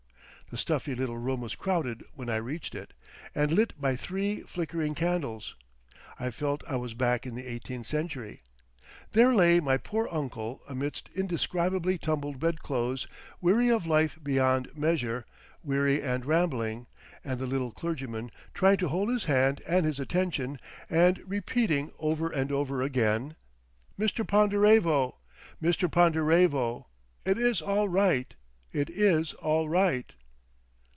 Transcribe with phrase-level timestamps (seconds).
[0.49, 2.91] The stuffy little room was crowded when I reached it,
[3.33, 5.55] and lit by three flickering candles.
[6.19, 8.41] I felt I was back in the eighteenth century.
[9.13, 13.07] There lay my poor uncle amidst indescribably tumbled bedclothes,
[13.39, 15.25] weary of life beyond measure,
[15.63, 16.87] weary and rambling,
[17.23, 20.59] and the little clergyman trying to hold his hand and his attention,
[20.89, 23.37] and repeating over and over again:
[23.97, 24.27] "Mr.
[24.27, 25.15] Ponderevo,
[25.63, 25.89] Mr.
[25.89, 26.87] Ponderevo,
[27.23, 28.35] it is all right.
[28.73, 30.13] It is all right.